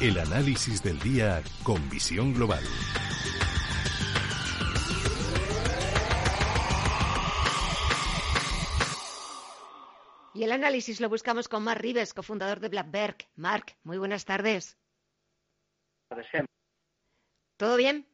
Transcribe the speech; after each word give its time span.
El 0.00 0.16
análisis 0.16 0.80
del 0.80 0.96
día 1.00 1.42
con 1.64 1.90
visión 1.90 2.32
global. 2.32 2.62
Y 10.34 10.44
el 10.44 10.52
análisis 10.52 11.00
lo 11.00 11.08
buscamos 11.08 11.48
con 11.48 11.64
Mark 11.64 11.80
Rives, 11.80 12.14
cofundador 12.14 12.60
de 12.60 12.68
Blackberg. 12.68 13.16
Mark, 13.34 13.76
muy 13.82 13.98
buenas 13.98 14.24
tardes. 14.24 14.78
¿Todo 17.56 17.76
bien? 17.76 18.06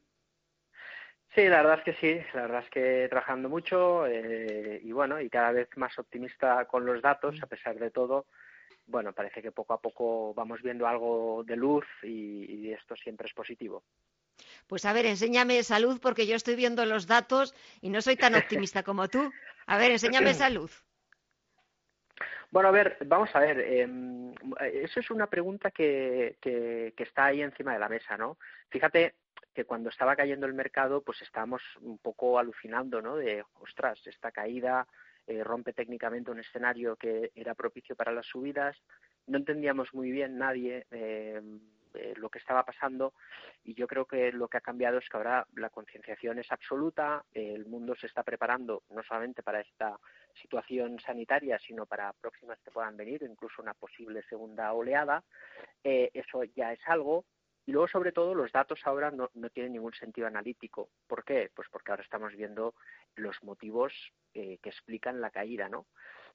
Sí, 1.35 1.43
la 1.43 1.59
verdad 1.59 1.81
es 1.81 1.85
que 1.85 1.95
sí, 2.01 2.27
la 2.33 2.43
verdad 2.43 2.65
es 2.65 2.71
que 2.71 3.09
trabajando 3.11 3.51
mucho 3.51 4.07
eh, 4.07 4.81
y 4.83 4.91
bueno, 4.93 5.21
y 5.21 5.29
cada 5.29 5.53
vez 5.53 5.69
más 5.77 5.99
optimista 5.99 6.65
con 6.65 6.87
los 6.87 7.03
datos, 7.03 7.37
a 7.43 7.47
pesar 7.47 7.79
de 7.79 7.91
todo, 7.91 8.25
bueno, 8.87 9.13
parece 9.13 9.43
que 9.43 9.53
poco 9.53 9.75
a 9.75 9.81
poco 9.81 10.35
vamos 10.35 10.63
viendo 10.63 10.87
algo 10.87 11.43
de 11.45 11.57
luz 11.57 11.85
y, 12.03 12.67
y 12.67 12.73
esto 12.73 12.97
siempre 12.97 13.27
es 13.27 13.35
positivo. 13.35 13.85
Pues 14.67 14.85
a 14.85 14.93
ver, 14.93 15.07
enséñame 15.07 15.63
salud 15.63 16.01
porque 16.01 16.27
yo 16.27 16.37
estoy 16.37 16.57
viendo 16.57 16.85
los 16.87 17.07
datos 17.07 17.55
y 17.81 17.91
no 17.91 18.01
soy 18.01 18.17
tan 18.17 18.35
optimista 18.69 18.83
como 18.83 19.09
tú. 19.09 19.31
A 19.67 19.79
ver, 19.79 19.91
enséñame 19.93 20.35
salud. 20.35 20.71
Bueno, 22.51 22.69
a 22.69 22.73
ver, 22.73 22.99
vamos 23.07 23.31
a 23.35 23.41
ver. 23.41 23.59
Eh, 23.59 23.89
eso 24.85 25.01
es 25.01 25.11
una 25.11 25.27
pregunta 25.27 25.71
que, 25.71 26.37
que, 26.41 26.95
que, 26.97 27.03
está 27.03 27.27
ahí 27.27 27.43
encima 27.43 27.73
de 27.73 27.81
la 27.81 27.89
mesa, 27.89 28.17
¿no? 28.17 28.39
Fíjate 28.69 29.17
que 29.53 29.65
cuando 29.65 29.89
estaba 29.89 30.15
cayendo 30.15 30.47
el 30.47 30.55
mercado, 30.55 31.03
pues 31.03 31.21
estábamos 31.23 31.63
un 31.81 31.99
poco 31.99 32.39
alucinando, 32.39 33.03
¿no? 33.03 33.17
De, 33.17 33.45
ostras, 33.55 34.01
esta 34.07 34.31
caída 34.31 34.87
eh, 35.27 35.43
rompe 35.43 35.73
técnicamente 35.73 36.31
un 36.31 36.41
escenario 36.41 36.97
que 36.97 37.33
era 37.35 37.55
propicio 37.55 37.97
para 37.97 38.13
las 38.13 38.27
subidas. 38.27 38.77
No 39.27 39.39
entendíamos 39.39 39.95
muy 39.95 40.11
bien 40.11 40.37
nadie 40.37 40.87
eh, 40.91 41.41
eh, 41.95 42.15
lo 42.17 42.29
que 42.29 42.39
estaba 42.39 42.65
pasando 42.65 43.15
y 43.63 43.75
yo 43.75 43.87
creo 43.87 44.05
que 44.05 44.33
lo 44.33 44.49
que 44.49 44.59
ha 44.59 44.61
cambiado 44.61 44.99
es 44.99 45.09
que 45.09 45.17
ahora 45.17 45.47
la 45.57 45.71
concienciación 45.71 46.39
es 46.39 46.51
absoluta, 46.53 47.25
el 47.33 47.65
mundo 47.67 47.95
se 47.95 48.07
está 48.07 48.23
preparando 48.23 48.83
no 48.91 49.03
solamente 49.03 49.43
para 49.43 49.61
esta 49.61 49.99
situación 50.35 50.99
sanitaria, 50.99 51.59
sino 51.59 51.87
para 51.87 52.13
próximas 52.13 52.59
que 52.61 52.71
puedan 52.71 52.97
venir, 52.97 53.23
incluso 53.23 53.63
una 53.63 53.75
posible 53.75 54.23
segunda 54.29 54.73
oleada. 54.73 55.23
Eso 55.83 56.43
ya 56.45 56.73
es 56.73 56.81
algo. 56.87 57.25
Y 57.67 57.73
luego, 57.73 57.89
sobre 57.89 58.13
todo, 58.13 58.35
los 58.35 58.53
datos 58.53 58.81
ahora 58.85 59.11
no, 59.11 59.31
no, 59.35 59.49
tienen 59.51 59.73
ningún 59.73 59.95
sentido 59.95 60.27
analítico. 60.27 60.91
¿Por 61.07 61.25
qué? 61.25 61.51
Pues 61.55 61.69
porque 61.71 61.93
ahora 61.93 62.03
estamos 62.03 62.35
viendo 62.35 62.75
los 63.17 63.43
motivos 63.43 63.93
eh, 64.35 64.59
que 64.63 64.69
explican 64.69 65.21
la 65.21 65.31
caída, 65.31 65.69
¿no? 65.69 65.87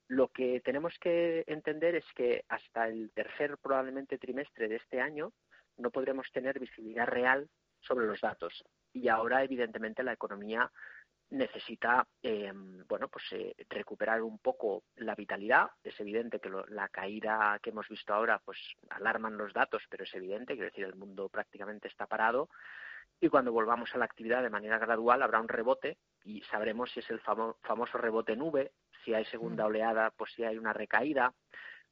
Lo 0.08 0.30
que 0.30 0.60
tenemos 0.62 0.98
que 1.00 1.44
entender 1.46 1.96
es 1.96 2.06
que 2.16 2.44
hasta 2.50 2.88
el 2.88 3.12
tercer 3.12 3.58
probablemente 3.60 4.18
trimestre 4.18 4.68
de 4.68 4.78
este 4.78 5.02
año 5.02 5.34
no 5.78 5.92
podremos 5.92 6.32
tener 6.32 6.60
visibilidad 6.60 7.06
real 7.06 7.48
sobre 7.82 8.08
los 8.08 8.20
datos. 8.22 8.64
Y 8.92 9.08
ahora, 9.08 9.44
evidentemente, 9.44 10.04
la 10.04 10.14
economía 10.14 10.72
necesita 11.32 12.08
eh, 12.24 12.52
bueno 12.88 13.08
pues 13.08 13.26
eh, 13.32 13.56
recuperar 13.70 14.22
un 14.22 14.40
poco 14.40 14.84
la 14.96 15.16
vitalidad. 15.16 15.70
Es 15.84 16.00
evidente 16.00 16.40
que 16.40 16.50
lo, 16.50 16.66
la 16.68 16.90
caída 16.90 17.60
que 17.62 17.70
hemos 17.70 17.88
visto 17.88 18.14
ahora 18.14 18.42
pues 18.44 18.58
alarman 18.90 19.38
los 19.38 19.54
datos 19.54 19.84
pero 19.90 20.04
es 20.04 20.14
evidente 20.14 20.54
quiero 20.54 20.70
decir 20.70 20.86
el 20.86 20.96
mundo 20.96 21.30
prácticamente 21.30 21.88
está 21.88 22.08
parado. 22.08 22.50
Y 23.22 23.28
cuando 23.28 23.52
volvamos 23.52 23.94
a 23.94 23.98
la 23.98 24.06
actividad 24.06 24.42
de 24.42 24.50
manera 24.50 24.78
gradual 24.78 25.22
habrá 25.22 25.42
un 25.42 25.50
rebote 25.50 25.98
y 26.24 26.42
sabremos 26.44 26.92
si 26.92 27.00
es 27.02 27.10
el 27.10 27.20
famo 27.20 27.58
famoso 27.64 27.98
rebote 27.98 28.36
nube 28.36 28.72
si 29.04 29.14
hay 29.14 29.26
segunda 29.26 29.66
oleada 29.66 30.12
pues 30.12 30.32
si 30.34 30.44
hay 30.44 30.58
una 30.58 30.74
recaída 30.74 31.34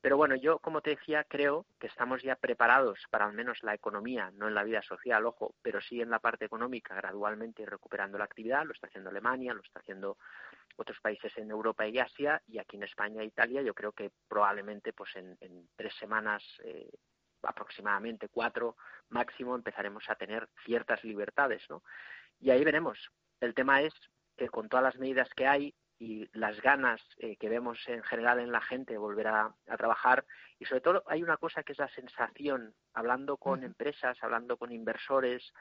pero 0.01 0.15
bueno, 0.15 0.35
yo, 0.35 0.59
como 0.59 0.81
te 0.81 0.91
decía, 0.91 1.23
creo 1.23 1.65
que 1.79 1.87
estamos 1.87 2.21
ya 2.21 2.35
preparados 2.35 2.99
para 3.09 3.25
al 3.25 3.33
menos 3.33 3.63
la 3.63 3.73
economía, 3.73 4.31
no 4.35 4.47
en 4.47 4.53
la 4.53 4.63
vida 4.63 4.81
social, 4.83 5.25
ojo, 5.25 5.55
pero 5.61 5.81
sí 5.81 6.01
en 6.01 6.11
la 6.11 6.19
parte 6.19 6.45
económica, 6.45 6.95
gradualmente 6.95 7.65
recuperando 7.65 8.17
la 8.17 8.25
actividad. 8.25 8.65
Lo 8.65 8.73
está 8.73 8.87
haciendo 8.87 9.09
Alemania, 9.09 9.53
lo 9.53 9.61
está 9.61 9.79
haciendo 9.79 10.17
otros 10.75 10.99
países 11.01 11.35
en 11.37 11.49
Europa 11.49 11.87
y 11.87 11.97
Asia, 11.97 12.41
y 12.47 12.59
aquí 12.59 12.77
en 12.77 12.83
España 12.83 13.21
e 13.21 13.25
Italia 13.25 13.63
yo 13.63 13.73
creo 13.73 13.91
que 13.91 14.11
probablemente 14.27 14.93
pues 14.93 15.15
en, 15.15 15.35
tres 15.75 15.95
semanas, 15.95 16.43
eh, 16.63 16.91
aproximadamente 17.41 18.29
cuatro 18.29 18.77
máximo, 19.09 19.55
empezaremos 19.55 20.07
a 20.09 20.15
tener 20.15 20.47
ciertas 20.63 21.03
libertades, 21.03 21.63
¿no? 21.69 21.83
Y 22.39 22.51
ahí 22.51 22.63
veremos. 22.63 23.11
El 23.39 23.55
tema 23.55 23.81
es 23.81 23.93
que 24.37 24.49
con 24.49 24.69
todas 24.69 24.83
las 24.83 24.97
medidas 24.97 25.29
que 25.35 25.47
hay, 25.47 25.73
y 25.99 26.27
las 26.37 26.61
ganas 26.61 27.01
eh, 27.17 27.37
que 27.37 27.49
vemos 27.49 27.79
en 27.87 28.03
general 28.03 28.39
en 28.39 28.51
la 28.51 28.61
gente 28.61 28.93
de 28.93 28.99
volver 28.99 29.27
a, 29.27 29.53
a, 29.67 29.77
trabajar 29.77 30.25
y 30.59 30.65
sobre 30.65 30.81
todo 30.81 31.03
hay 31.07 31.23
una 31.23 31.37
cosa 31.37 31.63
que 31.63 31.73
es 31.73 31.79
la 31.79 31.89
sensación 31.89 32.73
hablando 32.93 33.37
con 33.37 33.59
uh 33.59 33.61
-huh. 33.61 33.65
empresas 33.65 34.17
hablando 34.21 34.57
con 34.57 34.71
inversores 34.71 35.53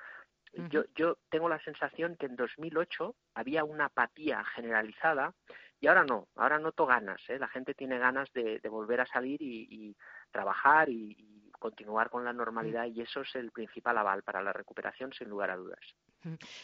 uh 0.53 0.61
-huh. 0.63 0.69
yo 0.69 0.85
yo 0.95 1.19
tengo 1.31 1.49
la 1.49 1.61
sensación 1.61 2.17
que 2.17 2.27
en 2.27 2.37
2008 2.37 3.15
había 3.35 3.65
una 3.65 3.87
apatía 3.87 4.45
generalizada 4.45 5.33
y 5.81 5.87
ahora 5.87 6.05
no 6.05 6.29
ahora 6.37 6.59
noto 6.59 6.87
ganas 6.87 7.23
¿eh? 7.29 7.39
la 7.39 7.49
gente 7.49 7.75
tiene 7.75 7.99
ganas 7.99 8.31
de, 8.33 8.61
de 8.61 8.69
volver 8.69 9.01
a 9.01 9.07
salir 9.07 9.41
y, 9.41 9.67
y 9.71 9.97
trabajar 10.31 10.89
y, 10.91 11.17
y 11.19 11.51
continuar 11.53 12.11
con 12.11 12.25
la 12.25 12.33
normalidad 12.33 12.87
y 12.87 13.01
eso 13.01 13.23
es 13.23 13.35
el 13.37 13.51
principal 13.53 13.97
aval 13.97 14.23
para 14.23 14.43
la 14.43 14.53
recuperación 14.53 15.13
sin 15.13 15.29
lugar 15.31 15.51
a 15.51 15.57
dudas 15.57 15.81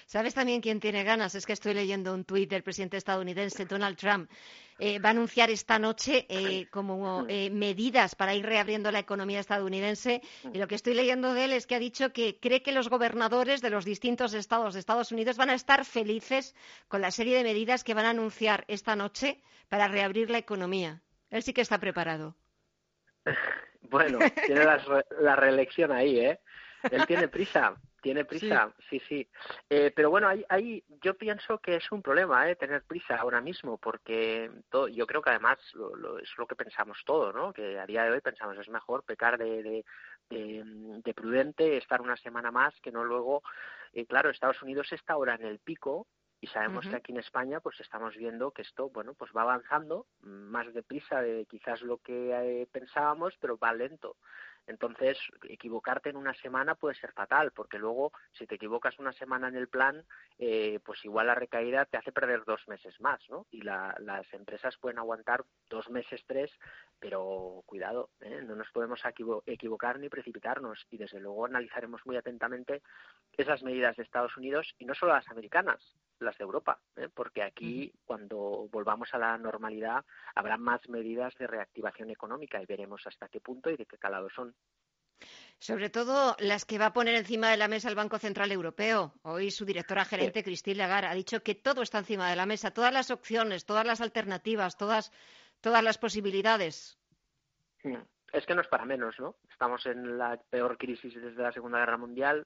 ¿Sabes 0.07 0.35
también 0.35 0.61
quién 0.61 0.81
tiene 0.81 1.05
ganas? 1.05 1.35
Es 1.35 1.47
que 1.47 1.53
estoy 1.53 1.75
leyendo 1.75 2.13
un 2.15 2.25
tuit 2.25 2.51
del 2.51 2.63
presidente 2.63 2.97
estadounidense, 2.97 3.65
Donald 3.67 3.97
Trump. 3.97 4.31
Eh, 4.79 4.99
va 4.99 5.11
a 5.11 5.13
anunciar 5.13 5.51
esta 5.51 5.79
noche 5.79 6.27
eh, 6.29 6.67
como 6.71 7.25
eh, 7.29 7.51
medidas 7.51 8.15
para 8.15 8.35
ir 8.35 8.45
reabriendo 8.45 8.91
la 8.91 8.99
economía 8.99 9.41
estadounidense. 9.41 10.23
Y 10.53 10.59
lo 10.59 10.67
que 10.67 10.75
estoy 10.75 10.95
leyendo 10.95 11.35
de 11.35 11.45
él 11.45 11.53
es 11.53 11.67
que 11.67 11.75
ha 11.75 11.79
dicho 11.79 12.13
que 12.13 12.39
cree 12.41 12.63
que 12.63 12.73
los 12.73 12.89
gobernadores 12.89 13.61
de 13.61 13.71
los 13.71 13.85
distintos 13.85 14.35
estados 14.35 14.75
de 14.75 14.81
Estados 14.81 15.13
Unidos 15.13 15.37
van 15.37 15.51
a 15.51 15.55
estar 15.55 15.85
felices 15.85 16.55
con 16.89 17.01
la 17.01 17.11
serie 17.11 17.37
de 17.37 17.45
medidas 17.45 17.85
que 17.85 17.95
van 17.95 18.07
a 18.07 18.11
anunciar 18.11 18.65
esta 18.67 18.97
noche 18.97 19.41
para 19.69 19.89
reabrir 19.89 20.31
la 20.31 20.39
economía. 20.39 21.03
Él 21.31 21.43
sí 21.43 21.53
que 21.53 21.63
está 21.63 21.79
preparado. 21.79 22.37
Bueno, 23.91 24.21
tiene 24.47 24.65
la, 24.65 24.81
la 25.21 25.37
reelección 25.37 25.93
ahí, 25.93 26.19
¿eh? 26.19 26.41
Él 26.91 27.05
tiene 27.07 27.29
prisa 27.29 27.77
tiene 28.03 28.25
prisa, 28.25 28.75
sí, 28.91 28.99
sí. 28.99 29.07
sí. 29.09 29.29
Eh, 29.71 29.93
pero 29.95 30.11
bueno, 30.11 30.29
ahí, 30.29 30.45
ahí 30.49 30.85
yo 31.01 31.17
pienso 31.17 31.59
que 31.59 31.77
es 31.77 31.93
un 31.93 32.03
problema, 32.03 32.51
¿eh? 32.51 32.57
Tener 32.57 32.83
prisa 32.83 33.17
ahora 33.17 33.41
mismo, 33.41 33.79
porque 33.79 34.51
todo, 34.69 34.89
yo 34.89 35.07
creo 35.07 35.23
que 35.23 35.31
además 35.31 35.59
lo, 35.75 35.95
lo, 35.97 36.19
es 36.19 36.31
lo 36.37 36.47
que 36.47 36.57
pensamos 36.57 36.99
todo, 37.07 37.33
¿no? 37.33 37.53
Que 37.53 37.79
a 37.79 37.87
día 37.87 38.05
de 38.05 38.11
hoy 38.11 38.21
pensamos 38.21 38.59
es 38.59 38.69
mejor 38.69 39.05
pecar 39.05 39.39
de, 39.39 39.63
de, 39.63 39.85
de, 40.29 40.63
de 41.03 41.15
prudente, 41.15 41.77
estar 41.77 42.03
una 42.03 42.17
semana 42.17 42.51
más, 42.51 42.75
que 42.81 42.93
no 42.93 43.05
luego. 43.05 43.43
Eh, 43.93 44.05
claro, 44.05 44.31
Estados 44.31 44.61
Unidos 44.63 44.93
está 44.93 45.13
ahora 45.13 45.37
en 45.37 45.47
el 45.47 45.61
pico 45.61 46.09
y 46.43 46.49
sabemos 46.49 46.85
uh 46.85 46.89
-huh. 46.89 46.91
que 46.91 46.97
aquí 46.97 47.13
en 47.13 47.19
España 47.19 47.61
pues 47.61 47.79
estamos 47.81 48.17
viendo 48.17 48.51
que 48.51 48.63
esto 48.63 48.91
bueno 48.91 49.15
pues 49.15 49.31
va 49.35 49.43
avanzando 49.43 50.07
más 50.23 50.75
deprisa 50.75 51.23
de 51.23 51.47
quizás 51.47 51.81
lo 51.83 51.99
que 51.99 52.33
eh, 52.33 52.67
pensábamos 52.67 53.37
pero 53.41 53.57
va 53.57 53.73
lento 53.73 54.17
entonces, 54.67 55.19
equivocarte 55.49 56.11
en 56.11 56.17
una 56.17 56.35
semana 56.35 56.75
puede 56.75 56.95
ser 56.95 57.13
fatal, 57.13 57.51
porque 57.53 57.79
luego, 57.79 58.13
si 58.33 58.47
te 58.47 58.55
equivocas 58.55 58.99
una 58.99 59.13
semana 59.13 59.49
en 59.49 59.57
el 59.57 59.69
plan, 59.69 60.05
eh, 60.39 60.79
pues 60.85 61.05
igual 61.05 61.27
la 61.27 61.35
recaída 61.35 61.85
te 61.85 61.97
hace 61.97 62.13
perder 62.13 62.45
dos 62.45 62.67
meses 62.69 63.01
más, 63.01 63.21
¿no? 63.29 63.47
Y 63.51 63.63
la, 63.63 63.95
las 64.01 64.33
empresas 64.33 64.77
pueden 64.79 64.99
aguantar 64.99 65.45
dos 65.69 65.91
meses, 65.91 66.23
tres, 66.27 66.51
pero 67.01 67.63
cuidado, 67.67 68.11
¿eh? 68.21 68.43
no 68.43 68.55
nos 68.55 68.71
podemos 68.71 69.01
equivocar 69.47 69.99
ni 69.99 70.09
precipitarnos. 70.09 70.87
Y 70.91 70.99
desde 70.99 71.19
luego 71.19 71.47
analizaremos 71.47 72.07
muy 72.07 72.17
atentamente 72.17 72.83
esas 73.37 73.63
medidas 73.65 73.97
de 73.97 74.05
Estados 74.05 74.37
Unidos 74.37 74.75
y 74.79 74.85
no 74.85 74.95
solo 74.95 75.15
las 75.15 75.29
americanas, 75.29 75.97
las 76.23 76.39
de 76.39 76.45
Europa, 76.45 76.81
¿eh? 76.97 77.09
porque 77.13 77.43
aquí, 77.43 77.93
cuando 78.05 78.69
volvamos 78.71 79.13
a 79.13 79.19
la 79.19 79.37
normalidad, 79.39 80.05
habrá 80.35 80.57
más 80.57 80.89
medidas 80.89 81.35
de 81.39 81.47
reactivación 81.47 82.11
económica 82.11 82.63
y 82.63 82.67
veremos 82.67 83.07
hasta 83.07 83.29
qué 83.29 83.41
punto 83.41 83.71
y 83.71 83.77
de 83.77 83.87
qué 83.87 83.99
calado 83.99 84.29
son. 84.31 84.55
Sobre 85.59 85.91
todo 85.91 86.35
las 86.41 86.65
que 86.65 86.79
va 86.79 86.87
a 86.87 86.93
poner 86.93 87.15
encima 87.15 87.51
de 87.51 87.57
la 87.57 87.69
mesa 87.69 87.89
el 87.89 87.95
Banco 87.95 88.19
Central 88.19 88.51
Europeo. 88.51 89.15
Hoy 89.23 89.51
su 89.53 89.65
directora 89.65 90.05
gerente, 90.05 90.41
sí. 90.41 90.45
Christine 90.45 90.79
Lagarde, 90.79 91.09
ha 91.09 91.15
dicho 91.15 91.43
que 91.43 91.55
todo 91.55 91.83
está 91.83 91.99
encima 91.99 92.29
de 92.29 92.37
la 92.37 92.47
mesa, 92.47 92.73
todas 92.73 92.93
las 92.93 93.11
opciones, 93.13 93.65
todas 93.65 93.87
las 93.87 94.01
alternativas, 94.01 94.77
todas, 94.77 95.13
todas 95.61 95.85
las 95.85 95.99
posibilidades. 95.99 96.99
es 98.33 98.47
que 98.47 98.55
no 98.55 98.63
es 98.63 98.69
para 98.69 98.85
menos, 98.85 99.15
¿no? 99.21 99.37
Estamos 99.51 99.87
en 99.87 100.19
la 100.19 100.37
peor 100.51 100.77
crisis 100.77 101.15
desde 101.15 101.43
la 101.43 101.53
Segunda 101.53 101.79
Guerra 101.79 101.97
Mundial, 101.97 102.45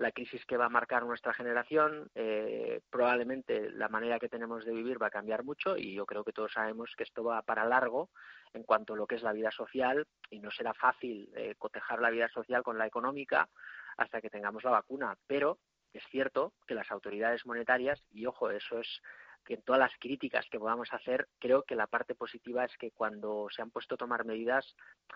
la 0.00 0.12
crisis 0.12 0.46
que 0.46 0.56
va 0.56 0.64
a 0.64 0.70
marcar 0.70 1.04
nuestra 1.04 1.34
generación. 1.34 2.10
Eh, 2.14 2.80
probablemente 2.88 3.70
la 3.70 3.90
manera 3.90 4.18
que 4.18 4.30
tenemos 4.30 4.64
de 4.64 4.72
vivir 4.72 5.00
va 5.00 5.08
a 5.08 5.10
cambiar 5.10 5.44
mucho 5.44 5.76
y 5.76 5.94
yo 5.94 6.06
creo 6.06 6.24
que 6.24 6.32
todos 6.32 6.52
sabemos 6.54 6.94
que 6.96 7.04
esto 7.04 7.22
va 7.22 7.42
para 7.42 7.66
largo 7.66 8.08
en 8.54 8.62
cuanto 8.62 8.94
a 8.94 8.96
lo 8.96 9.06
que 9.06 9.16
es 9.16 9.22
la 9.22 9.34
vida 9.34 9.50
social 9.50 10.06
y 10.30 10.38
no 10.38 10.50
será 10.50 10.72
fácil 10.72 11.30
eh, 11.36 11.54
cotejar 11.58 12.00
la 12.00 12.08
vida 12.08 12.30
social 12.30 12.62
con 12.62 12.78
la 12.78 12.86
económica 12.86 13.50
hasta 13.98 14.22
que 14.22 14.30
tengamos 14.30 14.64
la 14.64 14.70
vacuna. 14.70 15.14
Pero 15.26 15.58
es 15.92 16.02
cierto 16.10 16.54
que 16.66 16.74
las 16.74 16.90
autoridades 16.90 17.44
monetarias, 17.44 18.02
y 18.10 18.24
ojo, 18.24 18.50
eso 18.50 18.80
es 18.80 19.02
que 19.44 19.54
en 19.54 19.62
todas 19.62 19.78
las 19.78 19.92
críticas 19.98 20.46
que 20.50 20.58
podamos 20.58 20.92
hacer, 20.92 21.28
creo 21.38 21.62
que 21.62 21.74
la 21.74 21.86
parte 21.86 22.14
positiva 22.14 22.64
es 22.64 22.76
que 22.78 22.90
cuando 22.90 23.48
se 23.54 23.62
han 23.62 23.70
puesto 23.70 23.94
a 23.94 23.98
tomar 23.98 24.24
medidas, 24.24 24.74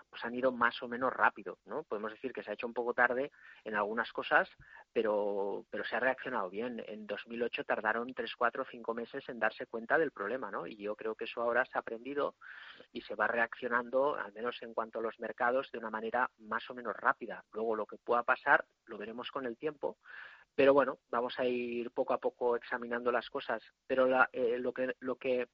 pues 0.09 0.23
han 0.25 0.35
ido 0.35 0.51
más 0.51 0.81
o 0.81 0.87
menos 0.87 1.13
rápido, 1.13 1.57
¿no? 1.65 1.83
Podemos 1.83 2.11
decir 2.11 2.33
que 2.33 2.43
se 2.43 2.51
ha 2.51 2.53
hecho 2.53 2.67
un 2.67 2.73
poco 2.73 2.93
tarde 2.93 3.31
en 3.63 3.75
algunas 3.75 4.11
cosas, 4.11 4.49
pero, 4.93 5.65
pero 5.69 5.83
se 5.85 5.95
ha 5.95 5.99
reaccionado 5.99 6.49
bien. 6.49 6.83
En 6.87 7.07
2008 7.07 7.63
tardaron 7.63 8.13
tres, 8.13 8.35
cuatro, 8.35 8.65
cinco 8.69 8.93
meses 8.93 9.27
en 9.29 9.39
darse 9.39 9.65
cuenta 9.67 9.97
del 9.97 10.11
problema, 10.11 10.51
¿no? 10.51 10.67
Y 10.67 10.75
yo 10.77 10.95
creo 10.95 11.15
que 11.15 11.25
eso 11.25 11.41
ahora 11.41 11.65
se 11.65 11.77
ha 11.77 11.81
aprendido 11.81 12.35
y 12.91 13.01
se 13.01 13.15
va 13.15 13.27
reaccionando, 13.27 14.15
al 14.15 14.33
menos 14.33 14.61
en 14.61 14.73
cuanto 14.73 14.99
a 14.99 15.01
los 15.01 15.19
mercados, 15.19 15.71
de 15.71 15.79
una 15.79 15.89
manera 15.89 16.29
más 16.39 16.69
o 16.69 16.73
menos 16.73 16.95
rápida. 16.95 17.43
Luego 17.51 17.75
lo 17.75 17.85
que 17.85 17.97
pueda 17.97 18.23
pasar 18.23 18.65
lo 18.85 18.97
veremos 18.97 19.31
con 19.31 19.45
el 19.45 19.57
tiempo, 19.57 19.97
pero 20.55 20.73
bueno, 20.73 20.99
vamos 21.09 21.37
a 21.37 21.45
ir 21.45 21.91
poco 21.91 22.13
a 22.13 22.19
poco 22.19 22.55
examinando 22.55 23.11
las 23.11 23.29
cosas. 23.29 23.61
Pero 23.87 24.07
eh, 24.31 24.57
lo, 24.59 24.73
que, 24.73 24.95
lo 24.99 25.17
que 25.17 25.47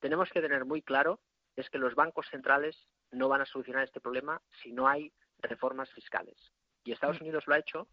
tenemos 0.00 0.30
que 0.30 0.40
tener 0.40 0.64
muy 0.64 0.82
claro 0.82 1.20
es 1.56 1.68
que 1.70 1.78
los 1.78 1.94
bancos 1.94 2.28
centrales 2.30 2.88
no 3.10 3.28
van 3.28 3.40
a 3.40 3.46
solucionar 3.46 3.84
este 3.84 4.00
problema 4.00 4.40
si 4.62 4.72
no 4.72 4.88
hay 4.88 5.12
reformas 5.38 5.92
fiscales. 5.92 6.36
Y 6.84 6.92
Estados 6.92 7.20
mm. 7.20 7.24
Unidos 7.24 7.44
lo 7.46 7.54
ha 7.54 7.58
hecho 7.58 7.88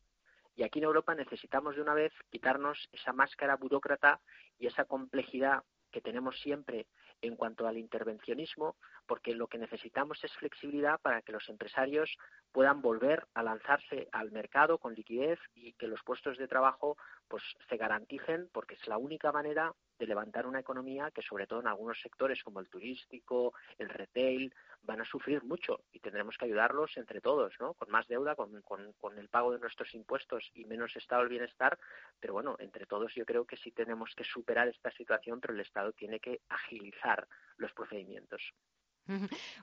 y 0.55 0.63
aquí 0.63 0.79
en 0.79 0.85
Europa 0.85 1.15
necesitamos 1.15 1.75
de 1.75 1.81
una 1.81 1.93
vez 1.93 2.13
quitarnos 2.29 2.89
esa 2.91 3.13
máscara 3.13 3.55
burócrata 3.55 4.21
y 4.59 4.67
esa 4.67 4.85
complejidad 4.85 5.63
que 5.91 6.01
tenemos 6.01 6.39
siempre 6.39 6.87
en 7.21 7.35
cuanto 7.35 7.67
al 7.67 7.77
intervencionismo, 7.77 8.75
porque 9.05 9.35
lo 9.35 9.47
que 9.47 9.57
necesitamos 9.57 10.23
es 10.23 10.31
flexibilidad 10.33 10.99
para 11.01 11.21
que 11.21 11.31
los 11.31 11.47
empresarios 11.49 12.17
puedan 12.51 12.81
volver 12.81 13.27
a 13.33 13.43
lanzarse 13.43 14.07
al 14.11 14.31
mercado 14.31 14.77
con 14.77 14.95
liquidez 14.95 15.39
y 15.53 15.73
que 15.73 15.87
los 15.87 16.01
puestos 16.03 16.37
de 16.37 16.47
trabajo 16.47 16.97
pues 17.27 17.43
se 17.69 17.77
garanticen 17.77 18.49
porque 18.51 18.75
es 18.75 18.87
la 18.87 18.97
única 18.97 19.31
manera 19.31 19.73
de 19.99 20.07
levantar 20.07 20.47
una 20.47 20.59
economía 20.59 21.11
que 21.11 21.21
sobre 21.21 21.45
todo 21.45 21.59
en 21.59 21.67
algunos 21.67 21.99
sectores 22.01 22.43
como 22.43 22.59
el 22.59 22.69
turístico, 22.69 23.53
el 23.77 23.89
retail, 23.89 24.53
van 24.83 25.01
a 25.01 25.05
sufrir 25.05 25.43
mucho 25.43 25.81
y 25.91 25.99
tendremos 25.99 26.37
que 26.37 26.45
ayudarlos 26.45 26.97
entre 26.97 27.21
todos, 27.21 27.53
¿no? 27.59 27.73
Con 27.75 27.89
más 27.91 28.07
deuda, 28.07 28.35
con, 28.35 28.61
con, 28.61 29.17
el 29.17 29.29
pago 29.29 29.51
de 29.51 29.59
nuestros 29.59 29.93
impuestos 29.93 30.49
y 30.53 30.65
menos 30.65 30.95
estado 30.95 31.21
del 31.21 31.29
bienestar, 31.29 31.77
pero 32.19 32.33
bueno, 32.33 32.55
entre 32.59 32.85
todos 32.85 33.13
yo 33.15 33.25
creo 33.25 33.45
que 33.45 33.57
sí 33.57 33.71
tenemos 33.71 34.13
que 34.15 34.23
superar 34.23 34.67
esta 34.67 34.91
situación, 34.91 35.39
pero 35.39 35.53
el 35.53 35.59
Estado 35.59 35.91
tiene 35.93 36.19
que 36.19 36.41
agilizar 36.49 37.27
los 37.57 37.71
procedimientos. 37.73 38.41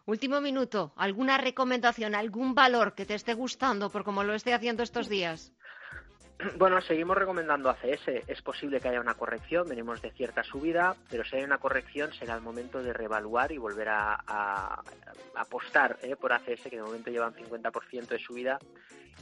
Último 0.05 0.41
minuto, 0.41 0.93
¿alguna 0.97 1.39
recomendación, 1.39 2.15
algún 2.15 2.55
valor 2.55 2.95
que 2.95 3.07
te 3.07 3.15
esté 3.15 3.35
gustando 3.35 3.89
por 3.91 4.05
como 4.05 4.25
lo 4.25 4.35
esté 4.35 4.53
haciendo 4.53 4.83
estos 4.83 5.09
días? 5.09 5.53
Bueno, 6.59 6.81
seguimos 6.81 7.17
recomendando 7.17 7.71
ACS. 7.71 8.09
Es 8.27 8.43
posible 8.43 8.81
que 8.81 8.89
haya 8.89 9.01
una 9.01 9.15
corrección, 9.15 9.69
venimos 9.69 10.01
de 10.03 10.11
cierta 10.13 10.43
subida, 10.43 10.97
pero 11.11 11.25
si 11.25 11.37
hay 11.37 11.45
una 11.45 11.59
corrección 11.59 12.13
será 12.13 12.35
el 12.35 12.43
momento 12.43 12.83
de 12.83 12.93
reevaluar 12.93 13.53
y 13.53 13.59
volver 13.59 13.89
a, 13.89 14.83
apostar 15.35 15.99
¿eh? 16.03 16.17
por 16.17 16.33
ACS, 16.33 16.63
que 16.65 16.77
de 16.77 16.83
momento 16.83 17.11
llevan 17.11 17.35
50% 17.35 18.09
de 18.09 18.19
subida 18.19 18.59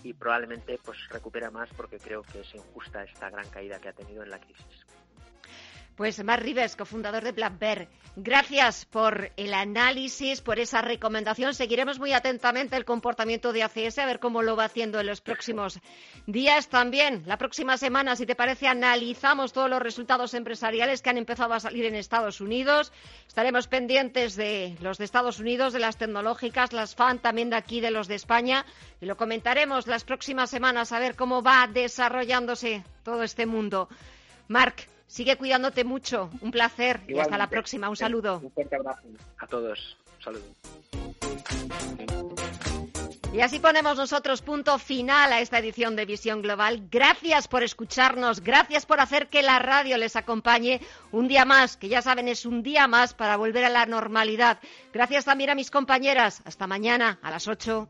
y 0.02 0.12
probablemente 0.12 0.78
pues 0.84 0.98
recupera 1.08 1.50
más 1.50 1.68
porque 1.76 1.98
creo 1.98 2.22
que 2.22 2.40
es 2.40 2.54
injusta 2.54 3.02
esta 3.02 3.30
gran 3.30 3.48
caída 3.48 3.78
que 3.80 3.88
ha 3.88 3.92
tenido 3.92 4.22
en 4.22 4.30
la 4.30 4.38
crisis. 4.38 4.85
Pues 5.96 6.22
Mar 6.22 6.42
Rives, 6.42 6.76
cofundador 6.76 7.24
de 7.24 7.32
Black 7.32 7.54
gracias 8.16 8.84
por 8.84 9.30
el 9.38 9.54
análisis, 9.54 10.42
por 10.42 10.58
esa 10.58 10.82
recomendación. 10.82 11.54
Seguiremos 11.54 11.98
muy 11.98 12.12
atentamente 12.12 12.76
el 12.76 12.84
comportamiento 12.84 13.50
de 13.50 13.62
ACS, 13.62 14.00
a 14.00 14.04
ver 14.04 14.20
cómo 14.20 14.42
lo 14.42 14.56
va 14.56 14.64
haciendo 14.64 15.00
en 15.00 15.06
los 15.06 15.22
próximos 15.22 15.80
días. 16.26 16.68
También, 16.68 17.22
la 17.24 17.38
próxima 17.38 17.78
semana, 17.78 18.14
si 18.14 18.26
te 18.26 18.34
parece, 18.34 18.68
analizamos 18.68 19.54
todos 19.54 19.70
los 19.70 19.80
resultados 19.80 20.34
empresariales 20.34 21.00
que 21.00 21.08
han 21.08 21.16
empezado 21.16 21.54
a 21.54 21.60
salir 21.60 21.86
en 21.86 21.94
Estados 21.94 22.42
Unidos. 22.42 22.92
Estaremos 23.26 23.66
pendientes 23.66 24.36
de 24.36 24.76
los 24.82 24.98
de 24.98 25.04
Estados 25.06 25.40
Unidos, 25.40 25.72
de 25.72 25.78
las 25.78 25.96
tecnológicas, 25.96 26.74
las 26.74 26.94
FAN, 26.94 27.20
también 27.20 27.48
de 27.48 27.56
aquí, 27.56 27.80
de 27.80 27.90
los 27.90 28.06
de 28.06 28.16
España. 28.16 28.66
Y 29.00 29.06
lo 29.06 29.16
comentaremos 29.16 29.86
las 29.86 30.04
próximas 30.04 30.50
semanas, 30.50 30.92
a 30.92 30.98
ver 30.98 31.16
cómo 31.16 31.42
va 31.42 31.66
desarrollándose 31.66 32.84
todo 33.02 33.22
este 33.22 33.46
mundo. 33.46 33.88
Marc, 34.48 34.86
Sigue 35.06 35.36
cuidándote 35.36 35.84
mucho. 35.84 36.30
Un 36.40 36.50
placer 36.50 37.00
y 37.08 37.18
hasta 37.18 37.38
la 37.38 37.48
próxima. 37.48 37.88
Un 37.88 37.96
saludo. 37.96 38.40
Un 38.42 38.50
fuerte 38.50 38.76
abrazo 38.76 39.02
a 39.38 39.46
todos. 39.46 39.96
Un 40.18 40.22
saludo. 40.22 40.44
Y 43.36 43.42
así 43.42 43.58
ponemos 43.58 43.98
nosotros 43.98 44.40
punto 44.40 44.78
final 44.78 45.30
a 45.30 45.40
esta 45.40 45.58
edición 45.58 45.94
de 45.94 46.06
Visión 46.06 46.40
Global. 46.40 46.88
Gracias 46.90 47.48
por 47.48 47.62
escucharnos, 47.62 48.40
gracias 48.40 48.86
por 48.86 48.98
hacer 48.98 49.28
que 49.28 49.42
la 49.42 49.58
radio 49.58 49.98
les 49.98 50.16
acompañe 50.16 50.80
un 51.12 51.28
día 51.28 51.44
más, 51.44 51.76
que 51.76 51.88
ya 51.88 52.00
saben 52.00 52.28
es 52.28 52.46
un 52.46 52.62
día 52.62 52.86
más 52.86 53.12
para 53.12 53.36
volver 53.36 53.66
a 53.66 53.68
la 53.68 53.84
normalidad. 53.84 54.58
Gracias 54.90 55.26
también 55.26 55.50
a 55.50 55.54
mis 55.54 55.70
compañeras. 55.70 56.40
Hasta 56.46 56.66
mañana 56.66 57.18
a 57.20 57.30
las 57.30 57.46
8. 57.46 57.86